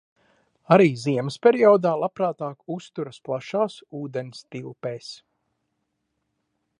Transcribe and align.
Arī 0.75 0.87
ziemas 1.01 1.35
periodā 1.47 1.91
labprātāk 2.03 2.73
uzturas 2.77 3.21
plašās 3.29 3.77
ūdenstilpēs. 4.03 5.15